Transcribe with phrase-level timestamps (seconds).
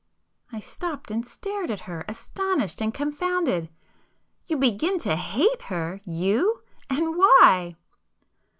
[0.51, 3.69] I stopped and stared at her, astonished and confounded.
[4.47, 7.75] "You begin to hate her——you?—and why?"